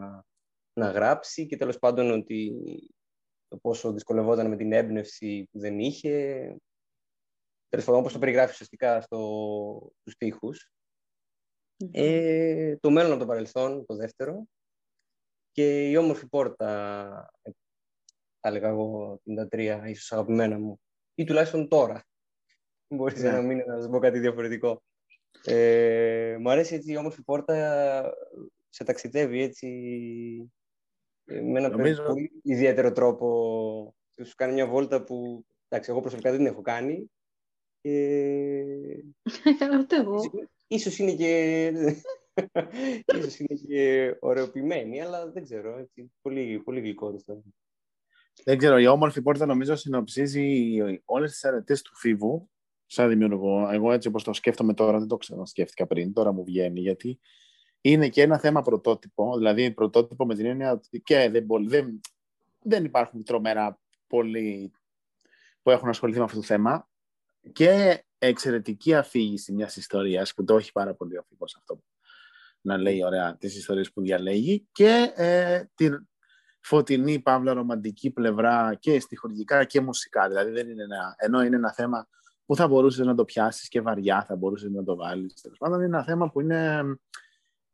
[0.72, 2.52] να γράψει και τέλος πάντων ότι
[3.48, 6.10] το πόσο δυσκολευόταν με την έμπνευση που δεν είχε.
[7.68, 10.16] Τέλος πάντων, όπως το περιγράφει ουσιαστικά στο, στους
[11.92, 14.46] Ε, το μέλλον από το παρελθόν, το δεύτερο.
[15.52, 17.30] Και η όμορφη πόρτα,
[18.40, 20.80] θα έλεγα εγώ, την τα τρία, ίσως αγαπημένα μου.
[21.14, 22.06] Ή τουλάχιστον τώρα.
[22.94, 23.30] Μπορείς ναι.
[23.30, 24.82] να μην να σας πω κάτι διαφορετικό.
[25.44, 28.14] Ε, μου αρέσει έτσι η όμορφη πόρτα,
[28.68, 29.68] σε ταξιδεύει έτσι
[31.24, 32.02] με ένα Νομίζω...
[32.02, 33.94] πολύ ιδιαίτερο τρόπο.
[34.24, 37.10] Σου κάνει μια βόλτα που εντάξει, εγώ προσωπικά δεν την έχω κάνει.
[37.80, 37.90] Και...
[39.80, 40.20] Ούτε εγώ.
[40.66, 41.72] Ίσως είναι και...
[43.18, 45.78] ίσως είναι και ωραιοποιημένη, αλλά δεν ξέρω.
[45.78, 47.14] Έτσι, πολύ, πολύ γλυκό
[48.44, 52.50] Δεν ξέρω, η όμορφη πόρτα νομίζω συνοψίζει όλες τις αρετές του Φίβου
[52.86, 53.68] σαν δημιουργό.
[53.70, 57.20] Εγώ έτσι όπως το σκέφτομαι τώρα, δεν το ξανασκέφτηκα πριν, τώρα μου βγαίνει, γιατί
[57.80, 62.00] είναι και ένα θέμα πρωτότυπο, δηλαδή πρωτότυπο με την έννοια ότι και δεν, δεν,
[62.62, 64.72] δεν υπάρχουν τρομερά πολλοί
[65.62, 66.88] που έχουν ασχοληθεί με αυτό το θέμα
[67.52, 71.24] και εξαιρετική αφήγηση μιας ιστορίας που το έχει πάρα πολύ ο
[71.56, 71.80] αυτό
[72.66, 76.08] να λέει ωραία τις ιστορίες που διαλέγει και ε, την
[76.60, 80.28] φωτεινή, παύλα, ρομαντική πλευρά και στοιχουργικά και μουσικά.
[80.28, 82.08] Δηλαδή δεν είναι ένα, ενώ είναι ένα θέμα
[82.46, 85.40] που θα μπορούσες να το πιάσεις και βαριά θα μπορούσες να το βάλεις.
[85.40, 86.82] Τέλος πάντων είναι ένα θέμα που είναι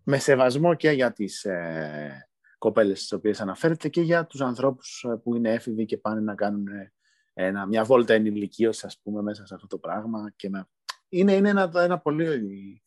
[0.04, 5.16] με σεβασμό και για τις ε, κοπέλες τις οποίες αναφέρεται και για τους ανθρώπους ε,
[5.22, 6.92] που είναι έφηβοι και πάνε να κάνουν ε,
[7.34, 10.32] ένα, μια βόλτα ενηλικίωσης, ας πούμε, μέσα σε αυτό το πράγμα.
[10.36, 10.68] Και με...
[11.08, 12.82] είναι, είναι ένα, ένα πολύ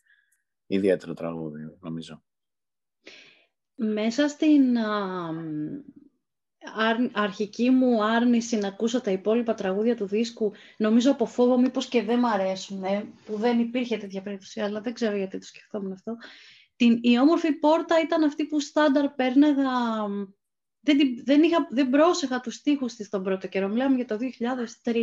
[0.65, 2.23] ιδιαίτερο τραγούδι, νομίζω.
[3.75, 4.77] Μέσα στην
[7.13, 12.03] αρχική μου άρνηση να ακούσω τα υπόλοιπα τραγούδια του δίσκου, νομίζω από φόβο μήπως και
[12.03, 12.84] δεν μ' αρέσουν,
[13.25, 16.15] που δεν υπήρχε τέτοια περίπτωση, αλλά δεν ξέρω γιατί το σκεφτόμουν αυτό.
[16.75, 19.63] Την, η όμορφη πόρτα ήταν αυτή που στάνταρ πέρναγα...
[20.85, 24.17] Δεν, δεν, είχα, δεν πρόσεχα τους στίχους της τον πρώτο καιρό, μιλάμε για το
[24.83, 24.95] 2003.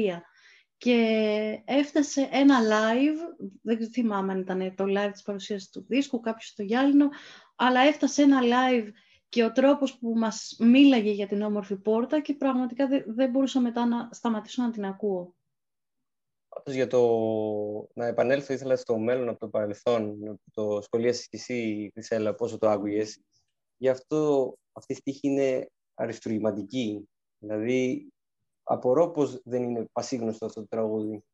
[0.76, 6.46] Και έφτασε ένα live, δεν θυμάμαι αν ήταν το live της παρουσίασης του δίσκου, κάποιος
[6.46, 7.08] στο Γυάλινο,
[7.56, 8.88] αλλά έφτασε ένα live
[9.28, 13.60] και ο τρόπος που μας μίλαγε για την όμορφη πόρτα και πραγματικά δεν, δεν μπορούσα
[13.60, 15.34] μετά να σταματήσω να την ακούω.
[16.48, 17.00] Πάντως για το
[17.94, 20.18] να επανέλθω ήθελα στο μέλλον από το παρελθόν,
[20.52, 23.20] το σχολίασες και εσύ, Χρυσέλα, πόσο το άκουγες.
[23.76, 27.08] Γι' αυτό αυτή η στίχη είναι αριστουργηματική.
[27.38, 28.08] Δηλαδή,
[28.62, 31.24] απορώ πως δεν είναι πασίγνωστο αυτό το τραγούδι.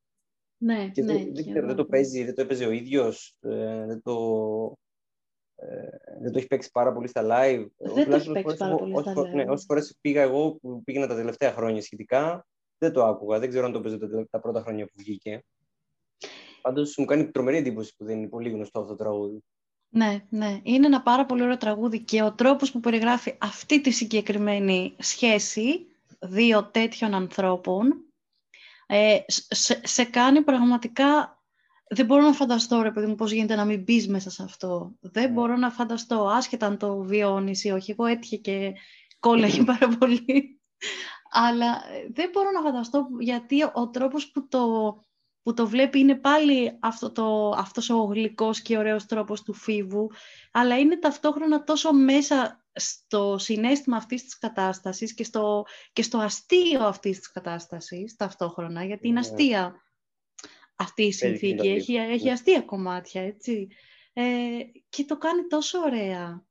[0.59, 1.13] Ναι, και ναι.
[1.13, 4.15] Δεν, δεν, ξέρω, δεν το παίζει, δεν το έπαιζε ο ίδιος, ε, δεν, το,
[5.55, 5.89] ε,
[6.21, 7.67] δεν το έχει παίξει πάρα πολύ στα live.
[7.77, 9.35] Δεν το έχει παίξει πάρα πολύ στα live.
[9.35, 12.47] Ναι, όσες φορές πήγα εγώ, που πήγαινα τα τελευταία χρόνια σχετικά,
[12.79, 13.39] δεν το άκουγα.
[13.39, 15.45] Δεν ξέρω αν το παίζετε τα πρώτα χρόνια που βγήκε.
[16.63, 19.41] Πάντως μου κάνει τρομερή εντύπωση που δεν είναι πολύ γνωστό αυτό το τραγούδι.
[19.91, 20.61] Ναι, ναι.
[20.63, 25.87] Είναι ένα πάρα πολύ ωραίο τραγούδι και ο τρόπος που περιγράφει αυτή τη συγκεκριμένη σχέση
[26.21, 28.09] δύο τέτοιων ανθρώπων
[28.87, 31.33] ε, σε, σε, κάνει πραγματικά...
[31.91, 34.93] Δεν μπορώ να φανταστώ, ρε παιδί μου, πώς γίνεται να μην μπεις μέσα σε αυτό.
[35.01, 35.31] Δεν ναι.
[35.31, 37.91] μπορώ να φανταστώ, άσχετα αν το βιώνεις ή όχι.
[37.91, 38.73] Εγώ έτυχε και
[39.21, 40.61] κόλλαγε πάρα πολύ.
[41.31, 44.95] Αλλά ε, δεν μπορώ να φανταστώ γιατί ο τρόπος που το,
[45.49, 50.11] που το βλέπει είναι πάλι αυτό το, αυτός ο γλυκός και ωραίος τρόπος του φίβου,
[50.53, 56.85] αλλά είναι ταυτόχρονα τόσο μέσα στο συνέστημα αυτής της κατάστασης και στο, και στο αστείο
[56.85, 59.27] αυτής της κατάστασης ταυτόχρονα, γιατί είναι ναι.
[59.27, 59.83] αστεία
[60.77, 62.33] αυτή η συνθήκη, έχει, έχει ναι.
[62.33, 63.69] αστεία κομμάτια, έτσι.
[64.13, 64.23] Ε,
[64.89, 66.47] και το κάνει τόσο ωραία.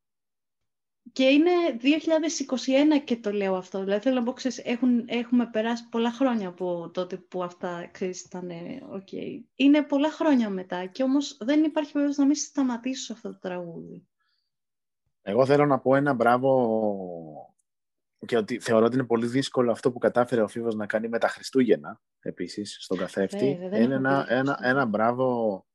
[1.12, 3.84] Και είναι 2021 και το λέω αυτό.
[3.84, 8.22] Δηλαδή θέλω να πω, ξέρεις, έχουν, έχουμε περάσει πολλά χρόνια από τότε που αυτά, ξέρεις,
[8.22, 8.52] ήταν
[8.96, 9.43] okay.
[9.56, 14.08] Είναι πολλά χρόνια μετά και όμως δεν υπάρχει περίπτωση να μην σταματήσω αυτό το τραγούδι.
[15.22, 17.56] Εγώ θέλω να πω ένα μπράβο
[18.26, 21.20] και ότι θεωρώ ότι είναι πολύ δύσκολο αυτό που κατάφερε ο Φίβος να κάνει με
[21.20, 23.60] τα Χριστούγεννα, επίσης, στον καθρέφτη.
[23.62, 25.65] είναι ένα, ένα, ένα μπράβο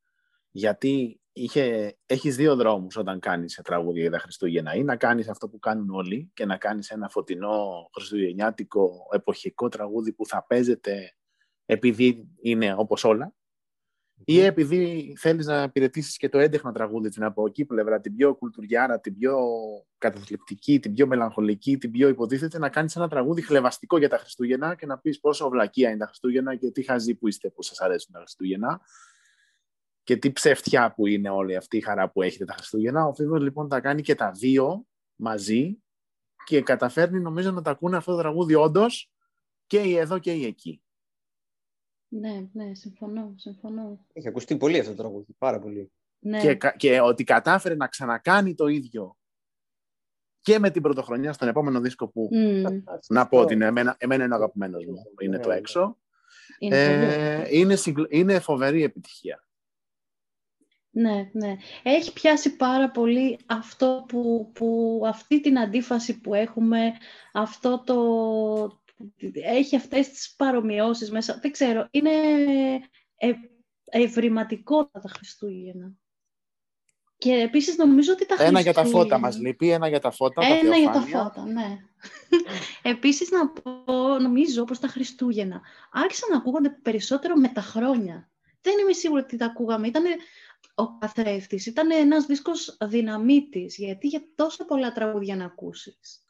[0.51, 4.75] γιατί είχε, έχεις δύο δρόμους όταν κάνεις τραγούδια για τα Χριστούγεννα.
[4.75, 10.13] Ή να κάνεις αυτό που κάνουν όλοι και να κάνεις ένα φωτεινό χριστουγεννιάτικο εποχικό τραγούδι
[10.13, 11.17] που θα παίζεται
[11.67, 13.35] επειδή είναι όπως όλα.
[14.25, 18.35] Ή επειδή θέλεις να υπηρετήσεις και το έντεχνα τραγούδι, την από εκεί πλευρά, την πιο
[18.35, 19.39] κουλτουριάρα, την πιο
[19.99, 24.75] καταθλιπτική, την πιο μελαγχολική, την πιο υποτίθεται, να κάνεις ένα τραγούδι χλεβαστικό για τα Χριστούγεννα
[24.75, 27.81] και να πεις πόσο βλακεία είναι τα Χριστούγεννα και τι χαζί που είστε που σας
[27.81, 28.81] αρέσουν τα Χριστούγεννα
[30.03, 33.07] και τι ψευτιά που είναι όλη αυτή η χαρά που έχετε τα Χριστούγεννα.
[33.07, 34.87] Ο Φίβος λοιπόν τα κάνει και τα δύο
[35.17, 35.83] μαζί
[36.45, 39.11] και καταφέρνει νομίζω να τα ακούνε αυτό το τραγούδι όντως
[39.67, 40.83] και η εδώ και η εκεί.
[42.09, 44.07] Ναι, ναι, συμφωνώ, συμφωνώ.
[44.13, 45.93] Έχει ακουστεί πολύ αυτό το τραγούδι, πάρα πολύ.
[46.19, 46.41] Ναι.
[46.41, 49.17] Και, και ότι κατάφερε να ξανακάνει το ίδιο
[50.41, 52.29] και με την πρωτοχρονιά στον επόμενο δίσκο που
[53.09, 55.61] να πω ότι είναι, εμένα, εμένα είναι ο αγαπημένος μου, είναι το ναι, ναι.
[55.61, 55.99] έξω.
[56.59, 57.77] Είναι, ε, είναι,
[58.09, 59.47] είναι φοβερή επιτυχία.
[60.95, 61.57] Ναι, ναι.
[61.83, 66.93] Έχει πιάσει πάρα πολύ αυτό που, που αυτή την αντίφαση που έχουμε,
[67.33, 68.81] αυτό το...
[69.33, 71.39] Έχει αυτές τις παρομοιώσεις μέσα.
[71.43, 72.11] Δεν ξέρω, είναι
[73.17, 73.33] ε,
[73.85, 75.93] ευρηματικό τα Χριστούγεννα.
[77.19, 80.43] Και επίσης νομίζω ότι τα Ένα για τα φώτα μας λείπει, ένα για τα φώτα.
[80.47, 81.79] Ένα τα για τα φώτα, ναι.
[82.93, 85.61] επίσης να πω, νομίζω πως τα Χριστούγεννα
[85.93, 88.31] άρχισαν να ακούγονται περισσότερο με τα χρόνια.
[88.61, 89.87] Δεν είμαι σίγουρη ότι τα ακούγαμε.
[89.87, 90.05] Ήταν
[90.75, 96.25] ο καθρέφτης, ήταν ένας δίσκος δυναμίτης, γιατί είχε τόσα πολλά τραγούδια να ακούσεις.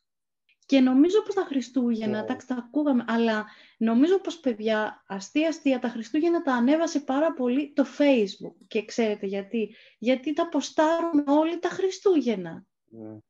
[0.66, 2.28] Και νομίζω πως τα Χριστούγεννα, yeah.
[2.28, 2.36] Ναι.
[2.46, 3.46] τα ακούγαμε, αλλά
[3.78, 8.54] νομίζω πως παιδιά, αστεία αστεία, τα Χριστούγεννα τα ανέβασε πάρα πολύ το Facebook.
[8.66, 12.66] Και ξέρετε γιατί; Γιατί τα ποστάρουν όλοι τα Χριστούγεννα.
[12.66, 13.20] Yeah.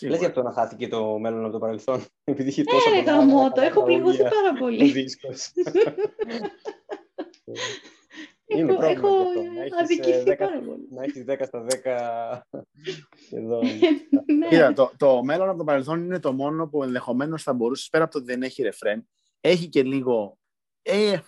[0.00, 0.08] Ναι.
[0.08, 3.52] Λες για αυτό να χάθηκε το μέλλον από το παρελθόν, επειδή είχε τόσο ε, πολλά...
[3.52, 4.92] το έχω πληγωθεί πάρα πολύ.
[8.48, 9.42] Είναι έχω, πρόβλημα έχω αυτό.
[9.42, 10.86] Να έχεις, αδικηθεί 10, πάρα πολύ.
[10.90, 11.66] να έχεις 10 στα
[12.50, 12.58] 10
[13.38, 13.60] εδώ.
[14.38, 14.48] ναι.
[14.48, 18.04] Κοίτα, το, το μέλλον από το παρελθόν είναι το μόνο που ενδεχομένως θα μπορούσε, πέρα
[18.04, 19.08] από το ότι δεν έχει ρεφρέν,
[19.40, 20.38] έχει και λίγο.
[20.82, 21.18] Ε,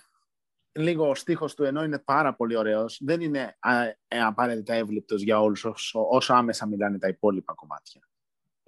[0.79, 5.21] λίγο ο στίχος του ενώ είναι πάρα πολύ ωραίος, δεν είναι α, ε, απαραίτητα εύληπτος
[5.21, 8.01] για όλους όσο, όσο άμεσα μιλάνε τα υπόλοιπα κομμάτια.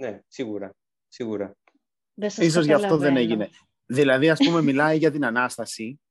[0.02, 0.74] Ναι, σίγουρα.
[1.08, 1.56] σίγουρα.
[2.14, 3.20] Δεν σας Ίσως γι' αυτό δεν καταλαβαίνω.
[3.20, 3.50] έγινε.
[3.86, 6.02] Δηλαδή, ας πούμε, μιλάει για την Ανάσταση,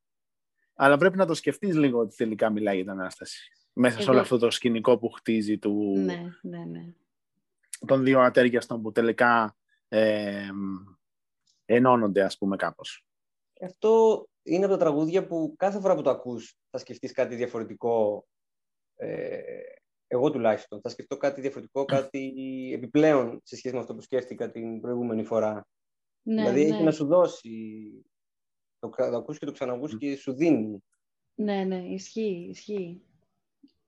[0.74, 3.52] αλλά πρέπει να το σκεφτείς λίγο ότι τελικά μιλάει για την Ανάσταση.
[3.72, 6.94] Μέσα σε Εγώ- όλο αυτό το σκηνικό που χτίζει του, Ναι, ναι, ναι.
[7.87, 9.56] των δύο ατέριαστων που τελικά
[9.88, 10.48] ε,
[11.64, 13.06] ενώνονται, ας πούμε, κάπως.
[13.61, 18.26] Αυτό είναι από τα τραγούδια που κάθε φορά που το ακούς θα σκεφτείς κάτι διαφορετικό.
[18.96, 19.40] Ε,
[20.06, 20.80] εγώ τουλάχιστον.
[20.80, 22.32] Θα σκεφτώ κάτι διαφορετικό, κάτι
[22.74, 25.66] επιπλέον σε σχέση με αυτό που σκέφτηκα την προηγούμενη φορά.
[26.22, 26.74] ναι δηλαδή ναι.
[26.74, 27.50] έχει να σου δώσει.
[28.83, 30.83] Το, κα- το ακούς και το ξανακούς και σου δίνει.
[31.35, 33.03] Ναι, ναι, ισχύει, ισχύει.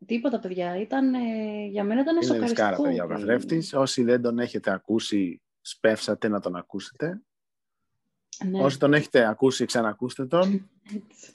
[0.06, 0.80] Τίποτα, παιδιά.
[0.80, 2.62] Ήταν, ε, για μένα ήταν Είναι σοκαριστικό.
[2.66, 3.72] δισκάρα, παιδιά, ο καθρέφτης.
[3.74, 7.22] Όσοι δεν τον έχετε ακούσει, σπεύσατε να τον ακούσετε.
[8.44, 10.70] Ναι, Όσοι τον έχετε ακούσει, ξανακούστε τον.
[10.94, 11.32] έτσι.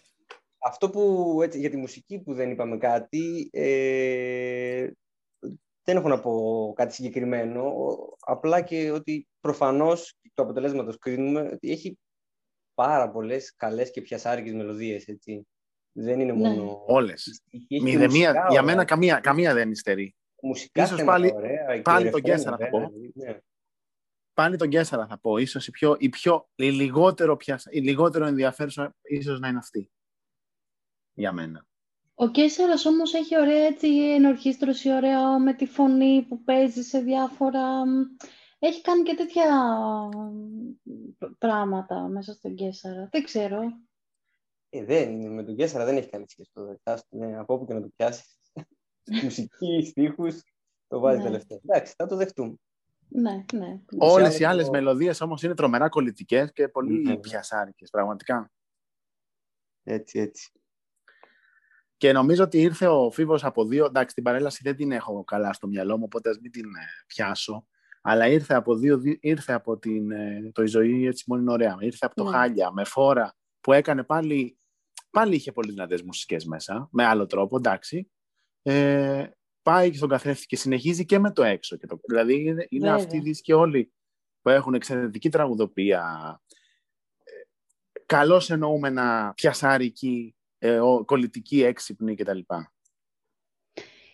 [0.65, 4.89] Αυτό που έτσι, για τη μουσική που δεν είπαμε κάτι, ε,
[5.83, 7.73] δεν έχω να πω κάτι συγκεκριμένο,
[8.19, 11.97] απλά και ότι προφανώς το αποτελέσματος κρίνουμε ότι έχει
[12.83, 15.47] πάρα πολλές καλές και πιασάρικες μελωδίες, έτσι.
[15.91, 16.37] Δεν είναι Ναι.
[16.49, 16.83] μόνο...
[16.87, 17.41] Όλες.
[17.51, 18.61] Έχει και Μηδεμία, μουσικά για ωραία.
[18.63, 20.15] μένα καμία, καμία δεν υστερεί.
[20.41, 22.93] Μουσικά ίσως θέματα πάλι- ωραία, και πάλι τον ρεφρέν, Κέσσαρα θα βέβαια, πω.
[23.13, 23.37] ναι.
[24.33, 25.37] Πάλι τον Κέσσαρα θα πω.
[25.37, 29.91] Ίσως η, πιο, η, πιο, η, λιγότερο, πιασα, η λιγότερο ενδιαφέρουσα ίσως να είναι αυτή.
[31.13, 31.67] Για μένα.
[32.15, 37.63] Ο Κέσσερας όμως έχει ωραία έτσι ενορχίστρωση, ωραία με τη φωνή που παίζει σε διάφορα...
[38.59, 39.45] Έχει κάνει και τέτοια
[40.13, 40.73] μ,
[41.37, 43.07] πράγματα μέσα στον Κέσσαρα.
[43.11, 43.59] Δεν ξέρω.
[44.69, 46.49] Ε, δεν είναι, με τον Κέσσαρα δεν έχει καλή σχέση.
[46.53, 48.39] Το δεχτάς, ναι, από όπου και να το πιάσεις.
[49.23, 50.41] Μουσική, στίχους,
[50.87, 51.29] το βάζεις Ναι.
[51.29, 51.59] τελευταίο.
[51.67, 52.55] Εντάξει, θα το δεχτούμε.
[53.07, 53.79] Ναι, ναι.
[53.97, 57.17] Όλες άλλο οι άλλες το- μελωδίες όμως είναι τρομερά κολλητικές και πολύ Ναι.
[57.17, 58.51] πιασάρικες, πραγματικά.
[59.83, 60.51] Έτσι, έτσι.
[61.97, 63.85] Και νομίζω ότι ήρθε ο Φίβος από δύο.
[63.85, 67.03] Εντάξει, την παρέλαση δεν την έχω καλά στο μυαλό μου, οπότε ας μην την ε,
[67.07, 67.67] πιάσω.
[68.01, 71.51] Αλλά ήρθε από, δύο, δι- ήρθε από την, ε, το «Η ζωή έτσι μόνο είναι
[71.51, 71.77] ωραία».
[71.79, 72.29] Ήρθε από το Ναι.
[72.29, 74.57] Χάλια, με φόρα, που έκανε πάλι,
[75.09, 78.11] πάλι είχε πολύ δυνατές μουσικές μέσα, με άλλο τρόπο, εντάξει.
[78.61, 79.27] Ε,
[79.61, 81.77] πάει και στον καθρέφτη και συνεχίζει και με το έξω.
[81.77, 83.03] Και το, δηλαδή είναι, είναι Βέβαια.
[83.03, 83.93] αυτοί οι δίσκοι όλοι
[84.41, 86.03] που έχουν εξαιρετική τραγουδοπία,
[87.23, 87.31] ε,
[88.05, 92.39] καλώς εννοούμενα πιασάρικη, ε, ο- κολλητική, έξυπνη κτλ.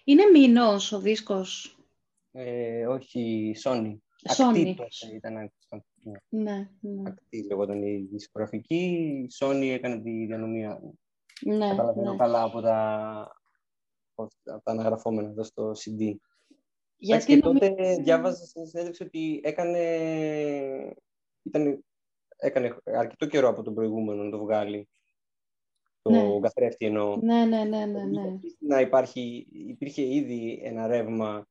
[0.03, 1.77] Είναι μηνός ο δίσκος;
[2.37, 3.93] Ε, όχι, Sony.
[4.37, 4.45] Sony.
[4.47, 5.83] Ακτή τότε ήταν ακτή.
[6.29, 8.75] Ναι, Ναι, ναι, Ακτή λεγόταν η δισκογραφική.
[8.75, 10.81] Η Sony έκανε τη διανομία.
[11.45, 12.17] ναι, Καταλαβαίνω ναι.
[12.17, 12.77] καλά από τα,
[14.15, 14.29] από
[14.63, 16.01] τα αναγραφόμενα εδώ στο CD.
[16.01, 16.21] Εντάξει,
[16.97, 19.79] Γιατί και τότε νομίζω- διάβαζα στην συνέντευξη ότι έκανε,
[21.43, 21.83] ήταν,
[22.37, 24.87] έκανε αρκετό καιρό από τον προηγούμενο να το βγάλει.
[26.01, 26.39] Το Ναι.
[26.39, 27.15] καθρέφτη εννοώ.
[27.17, 28.39] Ναι, ναι, ναι, ναι, ναι.
[28.59, 31.47] Να υπάρχει, υπήρχε ήδη ένα ρεύμα,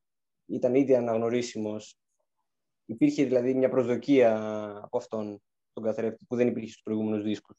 [0.47, 1.97] ήταν ήδη αναγνωρίσιμος.
[2.85, 4.37] Υπήρχε δηλαδή μια προσδοκία
[4.83, 7.57] από αυτόν τον καθρέφτη που δεν υπήρχε στους προηγούμενους δίσκους.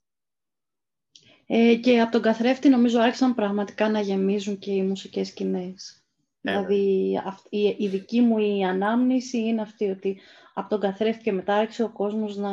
[1.48, 6.06] Ε, και από τον καθρέφτη νομίζω άρχισαν πραγματικά να γεμίζουν και οι μουσικές σκηνές.
[6.42, 10.20] Ναι, δηλαδή αυ- η, η δική μου η ανάμνηση είναι αυτή ότι
[10.54, 12.52] από τον καθρέφτη και μετά άρχισε ο κόσμος να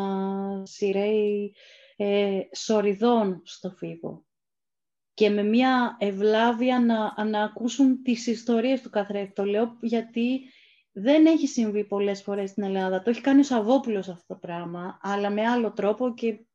[0.67, 1.55] σειραίει
[1.97, 4.25] ε, σοριδών στο φίβο.
[5.15, 9.33] Και με μια ευλάβεια να, να ακούσουν τις ιστορίες του καθρέφτη.
[9.33, 10.41] Το λέω γιατί
[10.93, 13.03] δεν έχει συμβεί πολλές φορές στην Ελλάδα.
[13.03, 16.47] Το έχει κάνει ο Σαββόπουλος αυτό το πράγμα, αλλά με άλλο τρόπο και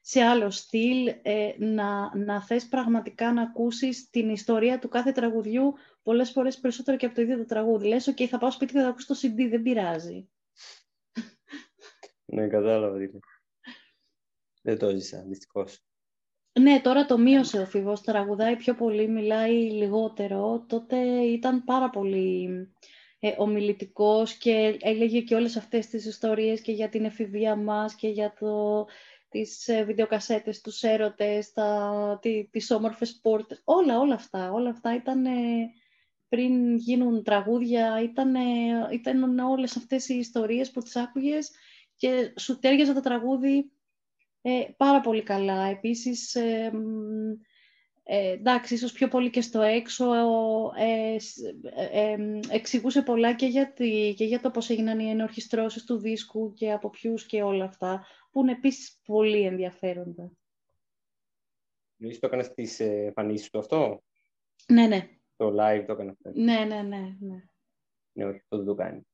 [0.00, 5.74] σε άλλο στυλ, ε, να, να θες πραγματικά να ακούσεις την ιστορία του κάθε τραγουδιού
[6.02, 7.86] πολλές φορές περισσότερο και από το ίδιο το τραγούδι.
[7.86, 10.28] Λες, ok, θα πάω σπίτι και θα ακούσω το CD, δεν πειράζει.
[12.24, 12.98] Ναι, κατάλαβα.
[14.62, 15.84] Δεν το έζησα, δυστυχώς.
[16.60, 20.64] Ναι, τώρα το μείωσε ο Φίβος, τραγουδάει πιο πολύ, μιλάει λιγότερο.
[20.68, 22.48] Τότε ήταν πάρα πολύ
[23.20, 28.08] ε, ομιλητικός και έλεγε και όλες αυτές τις ιστορίες και για την εφηβεία μας και
[28.08, 28.84] για το,
[29.28, 34.52] τις ε, βιντεοκασέτες, τους έρωτες, τα, τι, τις όμορφες πόρτες, όλα, όλα αυτά.
[34.52, 35.24] Όλα αυτά ήταν
[36.28, 38.34] πριν γίνουν τραγούδια, ήταν,
[38.92, 41.50] ήταν όλες αυτές οι ιστορίες που τις άκουγες
[41.96, 43.72] και σου τέριαζε το τραγούδι
[44.46, 45.64] ε, πάρα πολύ καλά.
[45.64, 46.72] Επίσης, ε,
[48.02, 50.04] ε, εντάξει, ίσως πιο πολύ και στο έξω,
[50.76, 51.16] ε,
[51.92, 52.16] ε,
[52.50, 53.64] εξηγούσε πολλά και για,
[54.16, 58.06] και για το πώς έγιναν οι ενορχιστρώσεις του δίσκου και από ποιους και όλα αυτά,
[58.30, 60.32] που είναι επίσης πολύ ενδιαφέροντα.
[61.96, 64.02] Λύση, το έκανες στις εμφανίσεις του αυτό;
[64.68, 65.08] Ναι, ναι.
[65.36, 66.40] Το live το έκανες αυτό.
[66.40, 67.16] Ναι, ναι, ναι.
[67.20, 67.44] Ναι,
[68.12, 69.06] ναι όχι, αυτό δεν το κάνει.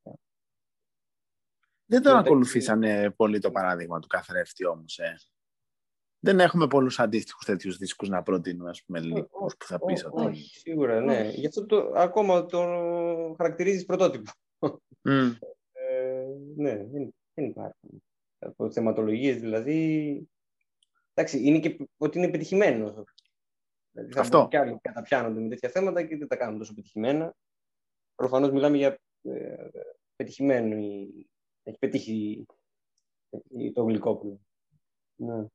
[1.90, 5.16] Δεν τον ακολουθήσανε πολύ το παράδειγμα του καθρέφτη όμως, ε.
[6.22, 10.24] Δεν έχουμε πολλούς αντίστοιχους τέτοιους δίσκους να προτείνουμε, ας πούμε, λίγους που θα πεις ότι...
[10.24, 11.30] Όχι, σίγουρα, ναι.
[11.34, 12.58] Γι' αυτό το, ακόμα το
[13.36, 14.30] χαρακτηρίζεις πρωτότυπο.
[15.08, 15.36] Mm.
[15.72, 16.26] Ε,
[16.56, 18.02] ναι, δεν, δεν υπάρχουν.
[18.38, 20.28] Από θεματολογίες δηλαδή...
[21.14, 23.04] Εντάξει, είναι και ότι είναι πετυχημένο.
[23.90, 24.46] Δηλαδή, θα Αυτό.
[24.50, 27.34] Και άλλοι καταπιάνονται με τέτοια θέματα και δεν τα κάνουν τόσο πετυχημένα.
[28.14, 29.68] Προφανώς μιλάμε για ε,
[30.16, 30.76] πετυχημένο.
[31.70, 32.46] Έχει πετύχει
[33.72, 34.40] το γλυκόπουλο.
[35.16, 35.46] Ναι.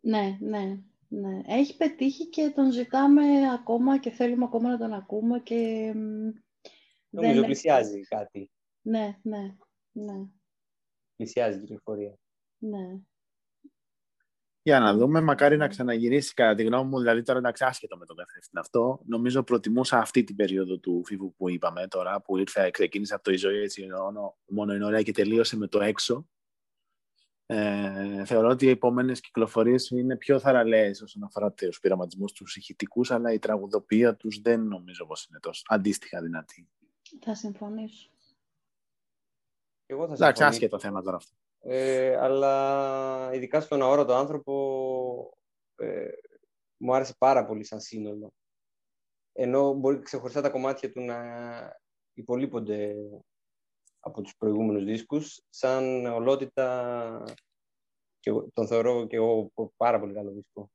[0.00, 1.42] ναι, ναι, ναι.
[1.46, 5.92] Έχει πετύχει και τον ζητάμε ακόμα και θέλουμε ακόμα να τον ακούμε και...
[7.10, 7.44] Νομίζω δεν...
[7.44, 8.50] πλησιάζει κάτι.
[8.82, 9.56] Ναι, ναι,
[9.92, 10.26] ναι.
[11.16, 12.18] Πλησιάζει η κυκλοφορία.
[12.58, 12.98] Ναι.
[14.66, 18.06] Για να δούμε, μακάρι να ξαναγυρίσει κατά τη γνώμη μου, δηλαδή τώρα εντάξει άσχετο με
[18.06, 19.00] τον καθρέφτη αυτό.
[19.06, 23.32] Νομίζω προτιμούσα αυτή την περίοδο του φίβου που είπαμε τώρα, που ήρθε, ξεκίνησε από το
[23.32, 26.28] η ζωή έτσι μόνο, μόνο είναι ωραία και τελείωσε με το έξω.
[27.46, 33.10] Ε, θεωρώ ότι οι επόμενες κυκλοφορίες είναι πιο θαραλέες όσον αφορά τους πειραματισμούς τους ηχητικούς,
[33.10, 36.68] αλλά η τραγουδοποιία τους δεν νομίζω πως είναι τόσο αντίστοιχα δυνατή.
[37.20, 38.10] Θα συμφωνήσω.
[39.86, 41.32] Εγώ θα Εντάξει, άσχετο θέμα τώρα αυτό.
[41.66, 45.38] Ε, αλλά ειδικά στον αόρατο άνθρωπο
[45.76, 46.08] ε,
[46.76, 48.32] μου άρεσε πάρα πολύ σαν σύνολο.
[49.32, 51.18] Ενώ μπορεί ξεχωριστά τα κομμάτια του να
[52.12, 52.94] υπολείπονται
[54.00, 57.22] από τους προηγούμενους δίσκους, σαν ολότητα
[58.20, 60.70] και τον θεωρώ και εγώ πάρα πολύ καλό δίσκο.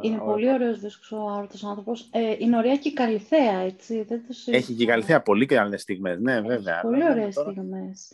[0.00, 2.08] Είναι πολύ ωραίος δίσκος ο Άρωτος Άνθρωπος.
[2.12, 4.02] Ε, είναι ωραία και η Καλυθέα, έτσι.
[4.02, 6.80] Δεν το Έχει και η Καλυθέα πολύ καλές στιγμές, ναι, βέβαια.
[6.80, 7.50] Πολύ ωραίες τώρα...
[7.50, 8.12] στιγμές.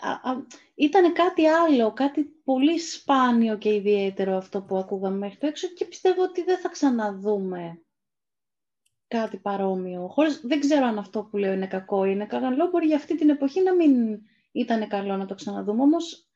[0.00, 5.46] Απλώς ε, ήταν κάτι άλλο, κάτι πολύ σπάνιο και ιδιαίτερο αυτό που ακούγαμε μέχρι το
[5.46, 7.82] έξω και πιστεύω ότι δεν θα ξαναδούμε
[9.08, 10.08] κάτι παρόμοιο.
[10.08, 12.68] Χωρίς, δεν ξέρω αν αυτό που λέω είναι κακό ή είναι καλό.
[12.70, 14.20] Μπορεί για αυτή την εποχή να μην
[14.52, 15.82] ήταν καλό να το ξαναδούμε.
[15.82, 16.28] Όμως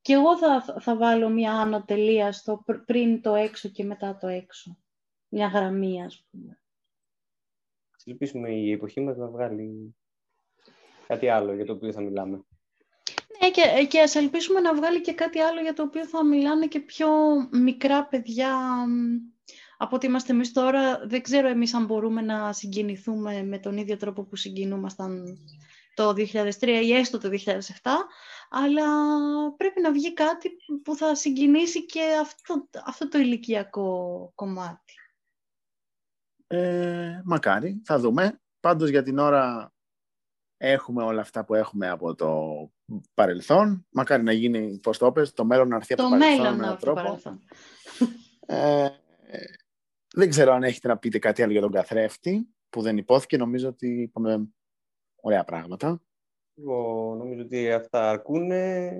[0.00, 4.26] και εγώ θα, θα βάλω μια άνω τελεία στο πριν το έξω και μετά το
[4.26, 4.78] έξω.
[5.28, 6.60] Μια γραμμή, ας πούμε.
[8.04, 9.96] ελπίσουμε η εποχή μας να βγάλει
[11.06, 12.44] κάτι άλλο για το οποίο θα μιλάμε.
[13.38, 16.24] Ναι, και, ε, και ας ελπίσουμε να βγάλει και κάτι άλλο για το οποίο θα
[16.24, 17.08] μιλάνε και πιο
[17.50, 18.56] μικρά παιδιά
[19.76, 21.06] από ότι είμαστε εμείς τώρα.
[21.06, 25.38] Δεν ξέρω εμείς αν μπορούμε να συγκινηθούμε με τον ίδιο τρόπο που συγκινούμασταν
[25.94, 27.56] το 2003 ή έστω το 2007,
[28.50, 28.86] αλλά
[29.56, 30.50] πρέπει να βγει κάτι
[30.82, 34.94] που θα συγκινήσει και αυτό, αυτό το ηλικιακό κομμάτι.
[36.46, 38.40] Ε, μακάρι, θα δούμε.
[38.60, 39.72] Πάντως για την ώρα
[40.62, 42.70] έχουμε όλα αυτά που έχουμε από το
[43.14, 43.86] παρελθόν.
[43.90, 46.78] Μακάρι να γίνει, πώς το πες, το μέλλον να έρθει από το, παρελθόν με έναν
[46.78, 47.18] τρόπο.
[48.46, 48.88] Ε,
[50.14, 53.36] δεν ξέρω αν έχετε να πείτε κάτι άλλο για τον καθρέφτη που δεν υπόθηκε.
[53.36, 54.48] Νομίζω ότι είπαμε
[55.20, 56.02] ωραία πράγματα.
[56.54, 58.90] Εγώ νομίζω ότι αυτά αρκούνε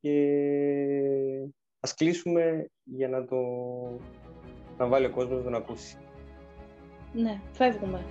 [0.00, 0.16] και
[1.80, 3.36] ας κλείσουμε για να το
[4.78, 5.98] να βάλει ο κόσμος να τον ακούσει.
[7.12, 8.04] Ναι, φεύγουμε.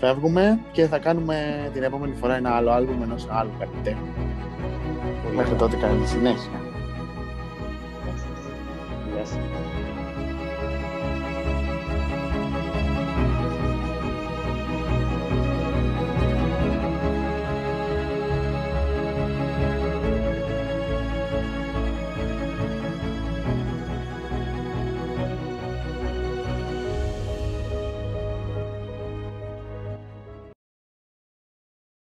[0.00, 4.12] Φεύγουμε και θα κάνουμε την επόμενη φορά ένα άλλο άλμπουμ ενός άλλου καλλιτέχνου.
[5.34, 6.60] Μέχρι τότε καλή συνέχεια.